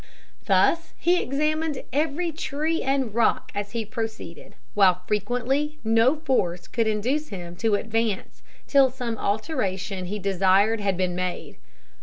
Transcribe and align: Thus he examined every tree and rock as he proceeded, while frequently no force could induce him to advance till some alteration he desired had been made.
Thus 0.47 0.95
he 0.97 1.21
examined 1.21 1.83
every 1.93 2.31
tree 2.31 2.81
and 2.81 3.13
rock 3.13 3.51
as 3.53 3.73
he 3.73 3.85
proceeded, 3.85 4.55
while 4.73 5.03
frequently 5.05 5.77
no 5.83 6.15
force 6.15 6.67
could 6.67 6.87
induce 6.87 7.27
him 7.27 7.55
to 7.57 7.75
advance 7.75 8.41
till 8.65 8.89
some 8.89 9.15
alteration 9.19 10.05
he 10.05 10.17
desired 10.17 10.79
had 10.79 10.97
been 10.97 11.15
made. 11.15 11.57